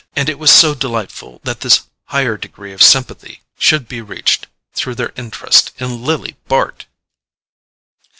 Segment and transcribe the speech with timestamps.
[0.15, 4.95] And it was so delightful that this higher degree of sympathy should be reached through
[4.95, 6.87] their interest in Lily Bart!